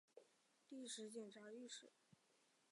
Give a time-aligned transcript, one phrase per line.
[0.69, 1.91] 历官监察御史。